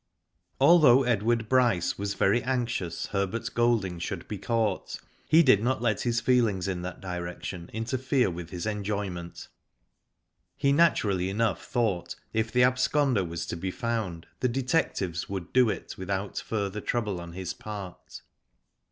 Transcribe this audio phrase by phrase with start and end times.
[0.59, 5.79] Although Edward Bryce was very anxious Her bert Golding should be caught, he did not
[5.79, 9.47] let his feelings in that direction interfere with his enjoy ment
[10.57, 15.69] He naturally enough thought if the absconder was to be found the detectives would do
[15.69, 18.23] it without further trouble on his part.